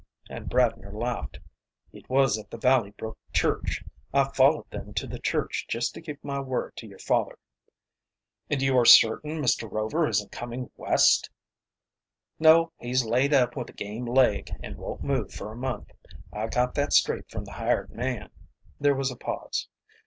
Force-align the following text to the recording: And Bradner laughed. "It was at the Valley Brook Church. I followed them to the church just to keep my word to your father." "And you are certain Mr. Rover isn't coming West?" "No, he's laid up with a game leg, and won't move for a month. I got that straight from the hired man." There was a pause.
And 0.27 0.49
Bradner 0.49 0.91
laughed. 0.91 1.37
"It 1.93 2.09
was 2.09 2.35
at 2.39 2.49
the 2.49 2.57
Valley 2.57 2.89
Brook 2.89 3.19
Church. 3.33 3.83
I 4.11 4.23
followed 4.29 4.67
them 4.71 4.95
to 4.95 5.05
the 5.05 5.19
church 5.19 5.67
just 5.69 5.93
to 5.93 6.01
keep 6.01 6.23
my 6.23 6.39
word 6.39 6.75
to 6.77 6.87
your 6.87 6.97
father." 6.97 7.37
"And 8.49 8.63
you 8.63 8.75
are 8.79 8.83
certain 8.85 9.39
Mr. 9.39 9.71
Rover 9.71 10.07
isn't 10.07 10.31
coming 10.31 10.71
West?" 10.75 11.29
"No, 12.39 12.71
he's 12.79 13.05
laid 13.05 13.31
up 13.31 13.55
with 13.55 13.69
a 13.69 13.73
game 13.73 14.07
leg, 14.07 14.49
and 14.63 14.75
won't 14.75 15.03
move 15.03 15.31
for 15.31 15.51
a 15.51 15.55
month. 15.55 15.91
I 16.33 16.47
got 16.47 16.73
that 16.73 16.93
straight 16.93 17.29
from 17.29 17.45
the 17.45 17.51
hired 17.51 17.91
man." 17.91 18.31
There 18.79 18.95
was 18.95 19.11
a 19.11 19.15
pause. 19.15 19.67